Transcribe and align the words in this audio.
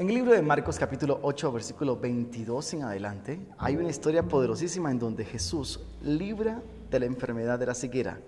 En 0.00 0.08
el 0.08 0.14
libro 0.14 0.32
de 0.32 0.40
Marcos 0.40 0.78
capítulo 0.78 1.20
8, 1.20 1.52
versículo 1.52 1.94
22 1.94 2.72
en 2.72 2.84
adelante, 2.84 3.38
hay 3.58 3.76
una 3.76 3.90
historia 3.90 4.22
poderosísima 4.22 4.90
en 4.90 4.98
donde 4.98 5.26
Jesús 5.26 5.78
libra 6.02 6.62
de 6.90 7.00
la 7.00 7.04
enfermedad 7.04 7.58
de 7.58 7.66
la 7.66 7.74
ceguera 7.74 8.18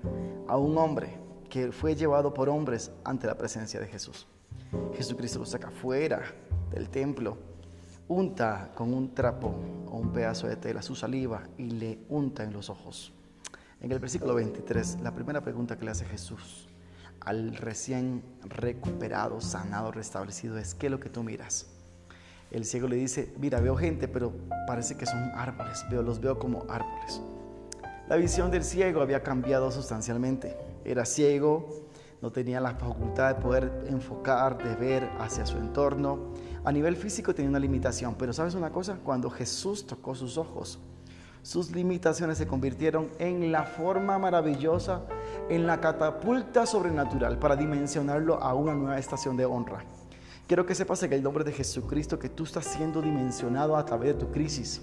a 0.48 0.58
un 0.58 0.76
hombre 0.76 1.16
que 1.48 1.72
fue 1.72 1.94
llevado 1.94 2.34
por 2.34 2.50
hombres 2.50 2.90
ante 3.04 3.26
la 3.26 3.38
presencia 3.38 3.80
de 3.80 3.86
Jesús. 3.86 4.26
Jesucristo 4.92 5.38
lo 5.38 5.46
saca 5.46 5.70
fuera 5.70 6.20
del 6.70 6.90
templo, 6.90 7.38
unta 8.06 8.70
con 8.74 8.92
un 8.92 9.14
trapo 9.14 9.54
o 9.90 9.96
un 9.96 10.12
pedazo 10.12 10.48
de 10.48 10.56
tela 10.56 10.82
su 10.82 10.94
saliva 10.94 11.42
y 11.56 11.70
le 11.70 12.00
unta 12.10 12.44
en 12.44 12.52
los 12.52 12.68
ojos. 12.68 13.14
En 13.80 13.90
el 13.90 13.98
versículo 13.98 14.34
23, 14.34 14.98
la 15.00 15.14
primera 15.14 15.40
pregunta 15.40 15.78
que 15.78 15.86
le 15.86 15.92
hace 15.92 16.04
Jesús 16.04 16.68
al 17.24 17.56
recién 17.56 18.22
recuperado, 18.44 19.40
sanado, 19.40 19.92
restablecido 19.92 20.58
es, 20.58 20.74
¿qué 20.74 20.86
es 20.86 20.92
lo 20.92 21.00
que 21.00 21.08
tú 21.08 21.22
miras? 21.22 21.66
El 22.50 22.64
ciego 22.64 22.88
le 22.88 22.96
dice, 22.96 23.32
mira, 23.38 23.60
veo 23.60 23.76
gente, 23.76 24.08
pero 24.08 24.32
parece 24.66 24.96
que 24.96 25.06
son 25.06 25.30
árboles, 25.34 25.84
veo, 25.90 26.02
los 26.02 26.20
veo 26.20 26.38
como 26.38 26.66
árboles. 26.68 27.22
La 28.08 28.16
visión 28.16 28.50
del 28.50 28.64
ciego 28.64 29.00
había 29.00 29.22
cambiado 29.22 29.70
sustancialmente. 29.70 30.56
Era 30.84 31.06
ciego, 31.06 31.88
no 32.20 32.30
tenía 32.30 32.60
la 32.60 32.74
facultad 32.74 33.34
de 33.34 33.40
poder 33.40 33.84
enfocar, 33.88 34.58
de 34.58 34.74
ver 34.74 35.08
hacia 35.18 35.46
su 35.46 35.56
entorno. 35.56 36.32
A 36.64 36.72
nivel 36.72 36.96
físico 36.96 37.34
tenía 37.34 37.48
una 37.48 37.58
limitación, 37.58 38.16
pero 38.16 38.32
¿sabes 38.32 38.54
una 38.54 38.70
cosa? 38.70 38.98
Cuando 39.02 39.30
Jesús 39.30 39.86
tocó 39.86 40.14
sus 40.14 40.36
ojos, 40.36 40.78
sus 41.42 41.72
limitaciones 41.72 42.38
se 42.38 42.46
convirtieron 42.46 43.08
en 43.18 43.50
la 43.50 43.64
forma 43.64 44.18
maravillosa, 44.18 45.02
en 45.54 45.66
la 45.66 45.80
catapulta 45.80 46.64
sobrenatural 46.64 47.38
para 47.38 47.56
dimensionarlo 47.56 48.42
a 48.42 48.54
una 48.54 48.74
nueva 48.74 48.98
estación 48.98 49.36
de 49.36 49.44
honra. 49.44 49.84
Quiero 50.46 50.64
que 50.64 50.74
sepas 50.74 51.02
en 51.02 51.12
el 51.12 51.22
nombre 51.22 51.44
de 51.44 51.52
Jesucristo 51.52 52.18
que 52.18 52.30
tú 52.30 52.44
estás 52.44 52.64
siendo 52.64 53.02
dimensionado 53.02 53.76
a 53.76 53.84
través 53.84 54.14
de 54.14 54.20
tu 54.20 54.32
crisis. 54.32 54.80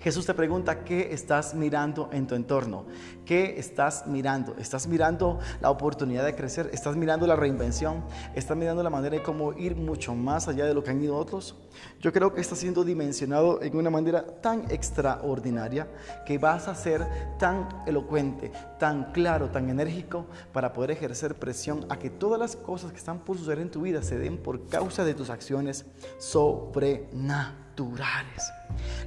Jesús 0.00 0.24
te 0.24 0.32
pregunta, 0.32 0.82
¿qué 0.82 1.12
estás 1.12 1.54
mirando 1.54 2.08
en 2.10 2.26
tu 2.26 2.34
entorno? 2.34 2.86
¿Qué 3.26 3.58
estás 3.58 4.06
mirando? 4.06 4.56
¿Estás 4.58 4.86
mirando 4.86 5.38
la 5.60 5.68
oportunidad 5.68 6.24
de 6.24 6.34
crecer? 6.34 6.70
¿Estás 6.72 6.96
mirando 6.96 7.26
la 7.26 7.36
reinvención? 7.36 8.02
¿Estás 8.34 8.56
mirando 8.56 8.82
la 8.82 8.88
manera 8.88 9.18
de 9.18 9.22
cómo 9.22 9.52
ir 9.52 9.76
mucho 9.76 10.14
más 10.14 10.48
allá 10.48 10.64
de 10.64 10.72
lo 10.72 10.82
que 10.82 10.88
han 10.88 11.02
ido 11.02 11.18
otros? 11.18 11.54
Yo 12.00 12.14
creo 12.14 12.32
que 12.32 12.40
estás 12.40 12.56
siendo 12.56 12.82
dimensionado 12.82 13.60
en 13.60 13.76
una 13.76 13.90
manera 13.90 14.24
tan 14.40 14.70
extraordinaria 14.70 15.86
que 16.24 16.38
vas 16.38 16.66
a 16.66 16.74
ser 16.74 17.06
tan 17.38 17.68
elocuente, 17.86 18.52
tan 18.78 19.12
claro, 19.12 19.50
tan 19.50 19.68
enérgico 19.68 20.24
para 20.54 20.72
poder 20.72 20.92
ejercer 20.92 21.34
presión 21.34 21.84
a 21.90 21.98
que 21.98 22.08
todas 22.08 22.40
las 22.40 22.56
cosas 22.56 22.90
que 22.90 22.98
están 22.98 23.18
por 23.18 23.36
suceder 23.36 23.58
en 23.58 23.70
tu 23.70 23.82
vida 23.82 24.02
se 24.02 24.18
den 24.18 24.38
por 24.38 24.66
causa 24.66 25.04
de 25.04 25.12
tus 25.12 25.28
acciones 25.28 25.84
sobrenaturales. 26.18 27.69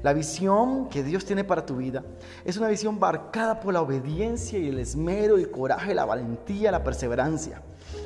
La 0.01 0.13
visión 0.13 0.89
que 0.89 1.03
Dios 1.03 1.25
tiene 1.25 1.43
para 1.43 1.65
tu 1.65 1.77
vida 1.77 2.03
es 2.43 2.57
una 2.57 2.67
visión 2.67 2.99
marcada 2.99 3.59
por 3.59 3.73
la 3.73 3.81
obediencia 3.81 4.59
y 4.59 4.67
el 4.67 4.79
esmero, 4.79 5.37
el 5.37 5.49
coraje, 5.49 5.93
la 5.93 6.05
valentía, 6.05 6.71
la 6.71 6.83
perseverancia. 6.83 7.61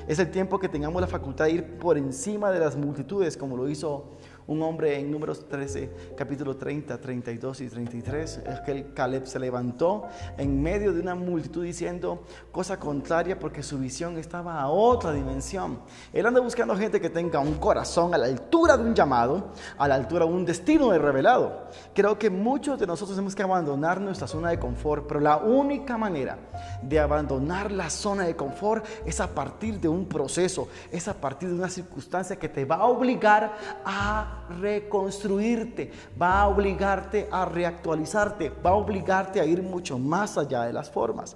Es 0.08 0.19
el 0.19 0.31
tiempo 0.31 0.58
que 0.58 0.69
tengamos 0.69 1.02
la 1.02 1.08
facultad 1.08 1.45
de 1.45 1.52
ir 1.52 1.77
por 1.77 1.97
encima 1.97 2.50
de 2.50 2.59
las 2.59 2.77
multitudes, 2.77 3.36
como 3.36 3.58
lo 3.58 3.67
hizo 3.67 4.17
un 4.47 4.61
hombre 4.64 4.97
en 4.97 5.11
números 5.11 5.47
13, 5.47 6.16
capítulo 6.16 6.55
30, 6.55 6.97
32 6.97 7.61
y 7.61 7.67
33, 7.67 8.41
es 8.47 8.59
que 8.61 8.72
el 8.72 8.94
Caleb 8.94 9.25
se 9.25 9.39
levantó 9.39 10.08
en 10.38 10.61
medio 10.61 10.94
de 10.94 11.02
una 11.02 11.16
multitud 11.16 11.66
diciendo 11.66 12.23
cosa 12.52 12.80
contraria 12.80 13.38
porque 13.38 13.61
su 13.61 13.77
visión 13.77 14.17
estaba 14.17 14.61
a 14.61 14.69
otra 14.69 15.11
dimensión. 15.11 15.81
Él 16.14 16.25
anda 16.25 16.39
buscando 16.39 16.77
gente 16.77 17.02
que 17.02 17.09
tenga 17.09 17.39
un 17.39 17.55
corazón 17.55 18.14
a 18.14 18.17
la 18.17 18.27
altura 18.27 18.77
de 18.77 18.83
un 18.83 18.95
llamado, 18.95 19.52
a 19.77 19.88
la 19.88 19.95
altura 19.95 20.25
de 20.25 20.31
un 20.31 20.45
destino 20.45 20.92
de 20.92 20.99
revelado. 20.99 21.67
Creo 21.93 22.17
que 22.17 22.30
muchos 22.30 22.80
de 22.80 22.87
nosotros 22.87 23.17
tenemos 23.17 23.36
que 23.36 23.43
abandonar 23.43 23.99
nuestra 23.99 24.27
zona 24.27 24.49
de 24.49 24.59
confort, 24.59 25.05
pero 25.08 25.20
la 25.20 25.37
única 25.37 25.98
manera 25.98 26.37
de 26.82 26.99
abandonar 26.99 27.70
la 27.70 27.89
zona 27.89 28.23
de 28.23 28.36
confort 28.37 28.86
es 29.05 29.20
a 29.20 29.27
partir 29.27 29.82
de 29.82 29.89
un 29.89 29.96
proceso, 30.05 30.67
es 30.91 31.08
a 31.08 31.13
partir 31.13 31.49
de 31.49 31.55
una 31.55 31.69
circunstancia 31.69 32.37
que 32.37 32.49
te 32.49 32.65
va 32.65 32.77
a 32.77 32.85
obligar 32.85 33.58
a 33.85 34.45
reconstruirte, 34.59 35.91
va 36.21 36.41
a 36.41 36.47
obligarte 36.47 37.27
a 37.31 37.45
reactualizarte, 37.45 38.52
va 38.65 38.71
a 38.71 38.75
obligarte 38.75 39.39
a 39.39 39.45
ir 39.45 39.61
mucho 39.61 39.97
más 39.97 40.37
allá 40.37 40.63
de 40.63 40.73
las 40.73 40.89
formas. 40.89 41.35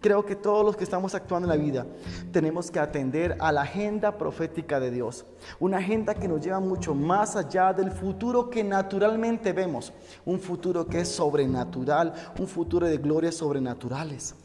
Creo 0.00 0.24
que 0.24 0.36
todos 0.36 0.64
los 0.64 0.76
que 0.76 0.84
estamos 0.84 1.14
actuando 1.16 1.50
en 1.50 1.58
la 1.58 1.64
vida 1.64 1.84
tenemos 2.30 2.70
que 2.70 2.78
atender 2.78 3.36
a 3.40 3.50
la 3.50 3.62
agenda 3.62 4.16
profética 4.16 4.78
de 4.78 4.92
Dios. 4.92 5.26
Una 5.58 5.78
agenda 5.78 6.14
que 6.14 6.28
nos 6.28 6.40
lleva 6.40 6.60
mucho 6.60 6.94
más 6.94 7.34
allá 7.34 7.72
del 7.72 7.90
futuro 7.90 8.48
que 8.48 8.62
naturalmente 8.62 9.52
vemos. 9.52 9.92
Un 10.24 10.38
futuro 10.38 10.86
que 10.86 11.00
es 11.00 11.08
sobrenatural, 11.08 12.12
un 12.38 12.46
futuro 12.46 12.86
de 12.86 12.98
glorias 12.98 13.34
sobrenaturales. 13.34 14.36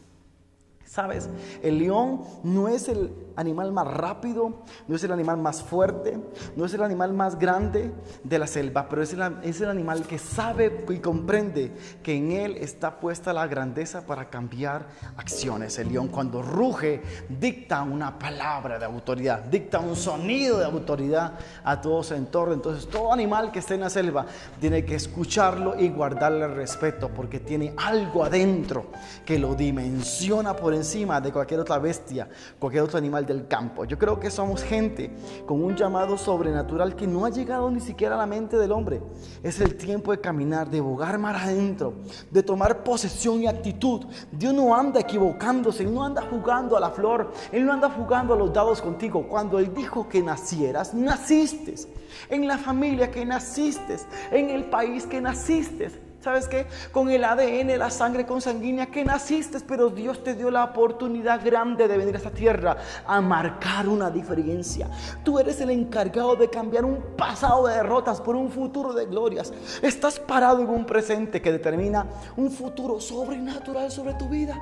¿Sabes? 0.85 1.27
El 1.63 1.79
león 1.79 2.21
no 2.43 2.67
es 2.67 2.87
el 2.87 3.11
animal 3.35 3.71
más 3.71 3.87
rápido, 3.87 4.61
no 4.87 4.95
es 4.95 5.03
el 5.03 5.11
animal 5.11 5.37
más 5.37 5.63
fuerte, 5.63 6.19
no 6.55 6.65
es 6.65 6.73
el 6.75 6.83
animal 6.83 7.13
más 7.13 7.39
grande 7.39 7.91
de 8.23 8.37
la 8.37 8.45
selva, 8.45 8.87
pero 8.87 9.01
es 9.01 9.11
el, 9.13 9.21
es 9.41 9.59
el 9.61 9.69
animal 9.69 10.05
que 10.05 10.19
sabe 10.19 10.85
y 10.87 10.99
comprende 10.99 11.71
que 12.03 12.15
en 12.15 12.31
él 12.31 12.57
está 12.57 12.99
puesta 12.99 13.33
la 13.33 13.47
grandeza 13.47 14.05
para 14.05 14.29
cambiar 14.29 14.85
acciones. 15.17 15.79
El 15.79 15.91
león 15.91 16.09
cuando 16.09 16.43
ruge 16.43 17.01
dicta 17.27 17.81
una 17.81 18.19
palabra 18.19 18.77
de 18.77 18.85
autoridad, 18.85 19.39
dicta 19.45 19.79
un 19.79 19.95
sonido 19.95 20.59
de 20.59 20.65
autoridad 20.65 21.39
a 21.63 21.81
todo 21.81 22.03
su 22.03 22.13
entorno. 22.13 22.53
Entonces 22.53 22.87
todo 22.87 23.11
animal 23.11 23.51
que 23.51 23.59
esté 23.59 23.73
en 23.73 23.81
la 23.81 23.89
selva 23.89 24.27
tiene 24.59 24.85
que 24.85 24.93
escucharlo 24.93 25.79
y 25.79 25.89
guardarle 25.89 26.47
respeto 26.49 27.09
porque 27.09 27.39
tiene 27.39 27.73
algo 27.77 28.23
adentro 28.23 28.91
que 29.25 29.39
lo 29.39 29.55
dimensiona 29.55 30.55
por 30.55 30.73
encima 30.73 30.82
encima 30.83 31.19
de 31.21 31.31
cualquier 31.31 31.61
otra 31.61 31.79
bestia, 31.79 32.29
cualquier 32.59 32.83
otro 32.83 32.97
animal 32.97 33.25
del 33.25 33.47
campo. 33.47 33.85
Yo 33.85 33.97
creo 33.97 34.19
que 34.19 34.29
somos 34.29 34.61
gente 34.63 35.11
con 35.45 35.63
un 35.63 35.75
llamado 35.75 36.17
sobrenatural 36.17 36.95
que 36.95 37.07
no 37.07 37.25
ha 37.25 37.29
llegado 37.29 37.71
ni 37.71 37.79
siquiera 37.79 38.15
a 38.15 38.17
la 38.19 38.25
mente 38.25 38.57
del 38.57 38.71
hombre. 38.71 39.01
Es 39.41 39.59
el 39.59 39.75
tiempo 39.75 40.11
de 40.11 40.19
caminar, 40.19 40.69
de 40.69 40.81
bogar 40.81 41.17
mar 41.17 41.35
adentro, 41.35 41.93
de 42.29 42.43
tomar 42.43 42.83
posesión 42.83 43.41
y 43.41 43.47
actitud. 43.47 44.05
Dios 44.31 44.53
no 44.53 44.75
anda 44.75 44.99
equivocándose, 44.99 45.85
no 45.85 46.03
anda 46.03 46.21
jugando 46.29 46.75
a 46.75 46.79
la 46.79 46.91
flor, 46.91 47.31
Él 47.51 47.65
no 47.65 47.73
anda 47.73 47.89
jugando 47.89 48.33
a 48.33 48.37
los 48.37 48.51
dados 48.51 48.81
contigo. 48.81 49.27
Cuando 49.27 49.57
Él 49.59 49.73
dijo 49.73 50.07
que 50.09 50.21
nacieras, 50.21 50.93
naciste. 50.93 51.75
En 52.29 52.47
la 52.47 52.57
familia 52.57 53.09
que 53.09 53.25
naciste, 53.25 53.97
en 54.31 54.49
el 54.49 54.65
país 54.65 55.07
que 55.07 55.19
naciste 55.19 56.02
¿Sabes 56.23 56.47
qué? 56.47 56.67
Con 56.93 57.09
el 57.09 57.25
ADN, 57.25 57.77
la 57.77 57.89
sangre 57.89 58.25
consanguínea 58.25 58.85
que 58.85 59.03
naciste, 59.03 59.59
pero 59.59 59.89
Dios 59.89 60.23
te 60.23 60.35
dio 60.35 60.49
la 60.49 60.63
oportunidad 60.63 61.43
grande 61.43 61.85
de 61.85 61.97
venir 61.97 62.15
a 62.15 62.17
esta 62.17 62.29
tierra 62.29 62.77
a 63.05 63.19
marcar 63.19 63.89
una 63.89 64.09
diferencia. 64.09 64.89
Tú 65.25 65.37
eres 65.37 65.59
el 65.59 65.69
encargado 65.69 66.37
de 66.37 66.49
cambiar 66.49 66.85
un 66.85 67.17
pasado 67.17 67.67
de 67.67 67.75
derrotas 67.75 68.21
por 68.21 68.37
un 68.37 68.49
futuro 68.49 68.93
de 68.93 69.05
glorias. 69.05 69.51
Estás 69.81 70.17
parado 70.17 70.61
en 70.61 70.69
un 70.69 70.85
presente 70.85 71.41
que 71.41 71.51
determina 71.51 72.05
un 72.37 72.49
futuro 72.49 73.01
sobrenatural 73.01 73.91
sobre 73.91 74.13
tu 74.13 74.29
vida. 74.29 74.57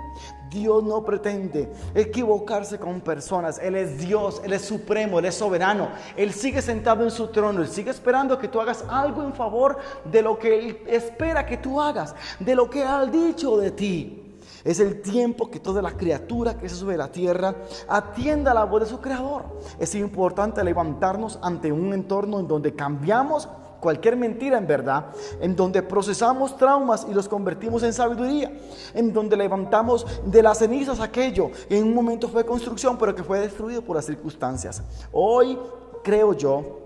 Dios 0.51 0.83
no 0.83 1.03
pretende 1.03 1.71
equivocarse 1.95 2.77
con 2.77 2.99
personas. 2.99 3.57
Él 3.57 3.75
es 3.75 3.97
Dios, 3.97 4.41
Él 4.43 4.51
es 4.51 4.63
supremo, 4.63 5.17
Él 5.17 5.25
es 5.25 5.35
soberano. 5.35 5.87
Él 6.17 6.33
sigue 6.33 6.61
sentado 6.61 7.03
en 7.05 7.11
su 7.11 7.27
trono, 7.27 7.61
Él 7.61 7.69
sigue 7.69 7.89
esperando 7.89 8.37
que 8.37 8.49
tú 8.49 8.59
hagas 8.59 8.83
algo 8.89 9.23
en 9.23 9.33
favor 9.33 9.77
de 10.03 10.21
lo 10.21 10.37
que 10.37 10.59
Él 10.59 10.79
espera 10.87 11.45
que 11.45 11.57
tú 11.57 11.79
hagas, 11.79 12.13
de 12.39 12.53
lo 12.53 12.69
que 12.69 12.83
ha 12.83 13.05
dicho 13.05 13.57
de 13.57 13.71
ti. 13.71 14.17
Es 14.65 14.79
el 14.79 15.01
tiempo 15.01 15.49
que 15.49 15.59
toda 15.59 15.81
la 15.81 15.91
criatura 15.91 16.57
que 16.57 16.69
se 16.69 16.75
sube 16.75 16.95
a 16.95 16.97
la 16.97 17.11
tierra 17.11 17.55
atienda 17.87 18.53
la 18.53 18.65
voz 18.65 18.81
de 18.81 18.87
su 18.87 18.99
creador. 18.99 19.45
Es 19.79 19.95
importante 19.95 20.63
levantarnos 20.63 21.39
ante 21.41 21.71
un 21.71 21.93
entorno 21.93 22.39
en 22.41 22.47
donde 22.47 22.75
cambiamos 22.75 23.47
cualquier 23.81 24.15
mentira 24.15 24.57
en 24.57 24.65
verdad, 24.65 25.07
en 25.41 25.55
donde 25.55 25.81
procesamos 25.81 26.55
traumas 26.55 27.05
y 27.09 27.13
los 27.13 27.27
convertimos 27.27 27.83
en 27.83 27.91
sabiduría, 27.91 28.57
en 28.93 29.11
donde 29.11 29.35
levantamos 29.35 30.05
de 30.23 30.41
las 30.41 30.59
cenizas 30.59 31.01
aquello 31.01 31.51
que 31.67 31.77
en 31.77 31.85
un 31.85 31.93
momento 31.93 32.29
fue 32.29 32.45
construcción, 32.45 32.97
pero 32.97 33.13
que 33.13 33.23
fue 33.23 33.39
destruido 33.39 33.81
por 33.81 33.97
las 33.97 34.05
circunstancias. 34.05 34.81
Hoy 35.11 35.57
creo 36.03 36.33
yo 36.33 36.80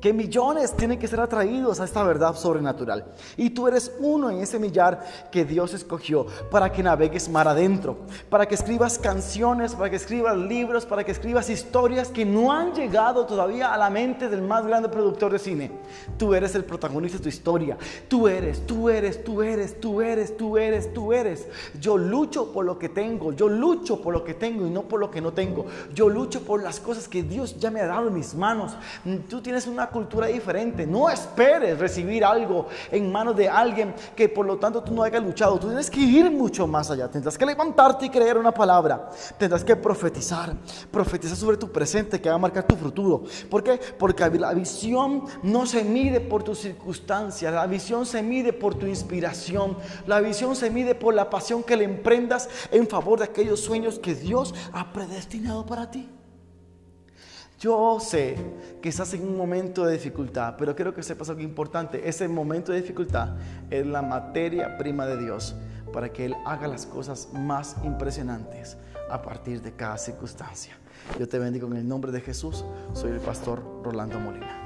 que 0.00 0.12
millones 0.12 0.72
tienen 0.76 0.98
que 0.98 1.08
ser 1.08 1.20
atraídos 1.20 1.80
a 1.80 1.84
esta 1.84 2.02
verdad 2.02 2.34
sobrenatural. 2.34 3.04
Y 3.36 3.50
tú 3.50 3.66
eres 3.66 3.92
uno 3.98 4.30
en 4.30 4.40
ese 4.40 4.58
millar 4.58 5.04
que 5.30 5.44
Dios 5.44 5.74
escogió 5.74 6.26
para 6.50 6.70
que 6.70 6.82
navegues 6.82 7.28
mar 7.28 7.48
adentro, 7.48 7.98
para 8.28 8.46
que 8.46 8.54
escribas 8.54 8.98
canciones, 8.98 9.74
para 9.74 9.90
que 9.90 9.96
escribas 9.96 10.36
libros, 10.36 10.84
para 10.84 11.04
que 11.04 11.12
escribas 11.12 11.48
historias 11.48 12.08
que 12.08 12.24
no 12.24 12.52
han 12.52 12.74
llegado 12.74 13.26
todavía 13.26 13.72
a 13.72 13.78
la 13.78 13.90
mente 13.90 14.28
del 14.28 14.42
más 14.42 14.66
grande 14.66 14.88
productor 14.88 15.32
de 15.32 15.38
cine. 15.38 15.72
Tú 16.18 16.34
eres 16.34 16.54
el 16.54 16.64
protagonista 16.64 17.18
de 17.18 17.24
tu 17.24 17.28
historia. 17.28 17.76
Tú 18.08 18.28
eres, 18.28 18.66
tú 18.66 18.88
eres, 18.88 19.24
tú 19.24 19.42
eres, 19.42 19.80
tú 19.80 20.02
eres, 20.02 20.36
tú 20.36 20.58
eres, 20.58 20.92
tú 20.92 21.12
eres. 21.12 21.46
Yo 21.80 21.96
lucho 21.96 22.52
por 22.52 22.64
lo 22.64 22.78
que 22.78 22.88
tengo, 22.88 23.32
yo 23.32 23.48
lucho 23.48 24.00
por 24.00 24.12
lo 24.12 24.24
que 24.24 24.34
tengo 24.34 24.66
y 24.66 24.70
no 24.70 24.82
por 24.82 25.00
lo 25.00 25.10
que 25.10 25.20
no 25.20 25.32
tengo. 25.32 25.66
Yo 25.94 26.08
lucho 26.08 26.42
por 26.42 26.62
las 26.62 26.80
cosas 26.80 27.08
que 27.08 27.22
Dios 27.22 27.58
ya 27.58 27.70
me 27.70 27.80
ha 27.80 27.86
dado 27.86 28.08
en 28.08 28.14
mis 28.14 28.34
manos. 28.34 28.76
Tú 29.28 29.40
tienes 29.40 29.66
una 29.66 29.85
cultura 29.90 30.26
diferente. 30.26 30.86
No 30.86 31.08
esperes 31.08 31.78
recibir 31.78 32.24
algo 32.24 32.66
en 32.90 33.10
manos 33.10 33.36
de 33.36 33.48
alguien 33.48 33.94
que 34.14 34.28
por 34.28 34.46
lo 34.46 34.58
tanto 34.58 34.82
tú 34.82 34.94
no 34.94 35.02
hayas 35.02 35.22
luchado. 35.22 35.58
Tú 35.58 35.68
tienes 35.68 35.90
que 35.90 36.00
ir 36.00 36.30
mucho 36.30 36.66
más 36.66 36.90
allá. 36.90 37.08
Tendrás 37.08 37.36
que 37.36 37.46
levantarte 37.46 38.06
y 38.06 38.10
creer 38.10 38.38
una 38.38 38.52
palabra. 38.52 39.10
Tendrás 39.38 39.64
que 39.64 39.76
profetizar. 39.76 40.54
Profetizar 40.90 41.36
sobre 41.36 41.56
tu 41.56 41.70
presente 41.70 42.20
que 42.20 42.28
va 42.28 42.34
a 42.36 42.38
marcar 42.38 42.64
tu 42.64 42.76
futuro. 42.76 43.24
¿Por 43.50 43.62
qué? 43.62 43.80
Porque 43.98 44.28
la 44.30 44.52
visión 44.52 45.24
no 45.42 45.66
se 45.66 45.84
mide 45.84 46.20
por 46.20 46.42
tus 46.42 46.58
circunstancias. 46.58 47.52
La 47.52 47.66
visión 47.66 48.06
se 48.06 48.22
mide 48.22 48.52
por 48.52 48.74
tu 48.74 48.86
inspiración. 48.86 49.76
La 50.06 50.20
visión 50.20 50.56
se 50.56 50.70
mide 50.70 50.94
por 50.94 51.14
la 51.14 51.30
pasión 51.30 51.62
que 51.62 51.76
le 51.76 51.84
emprendas 51.84 52.48
en 52.70 52.86
favor 52.86 53.18
de 53.18 53.24
aquellos 53.24 53.60
sueños 53.60 53.98
que 53.98 54.14
Dios 54.14 54.54
ha 54.72 54.92
predestinado 54.92 55.66
para 55.66 55.90
ti. 55.90 56.08
Yo 57.58 57.98
sé 58.00 58.36
que 58.82 58.90
estás 58.90 59.14
en 59.14 59.26
un 59.26 59.36
momento 59.36 59.86
de 59.86 59.94
dificultad, 59.94 60.56
pero 60.58 60.76
quiero 60.76 60.94
que 60.94 61.02
sepas 61.02 61.30
algo 61.30 61.40
importante. 61.40 62.06
Ese 62.06 62.28
momento 62.28 62.70
de 62.70 62.82
dificultad 62.82 63.30
es 63.70 63.86
la 63.86 64.02
materia 64.02 64.76
prima 64.76 65.06
de 65.06 65.16
Dios 65.16 65.56
para 65.90 66.12
que 66.12 66.26
Él 66.26 66.34
haga 66.44 66.68
las 66.68 66.84
cosas 66.84 67.28
más 67.32 67.76
impresionantes 67.82 68.76
a 69.10 69.22
partir 69.22 69.62
de 69.62 69.72
cada 69.72 69.96
circunstancia. 69.96 70.74
Yo 71.18 71.26
te 71.26 71.38
bendigo 71.38 71.66
en 71.68 71.76
el 71.76 71.88
nombre 71.88 72.12
de 72.12 72.20
Jesús. 72.20 72.62
Soy 72.92 73.12
el 73.12 73.20
pastor 73.20 73.62
Rolando 73.82 74.20
Molina. 74.20 74.65